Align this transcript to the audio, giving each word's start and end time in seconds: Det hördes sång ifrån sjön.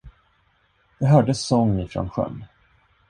Det 0.99 1.05
hördes 1.05 1.41
sång 1.45 1.79
ifrån 1.79 2.09
sjön. 2.09 2.43